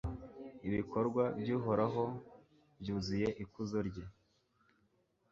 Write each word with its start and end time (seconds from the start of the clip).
ibikorwa 0.67 1.23
by'uhoraho 1.39 2.03
byuzuye 2.79 3.27
ikuzo 3.43 3.77
rye 3.87 4.05